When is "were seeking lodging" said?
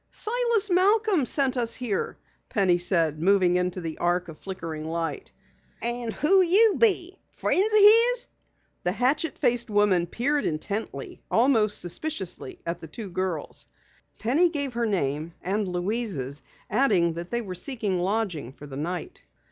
17.43-18.53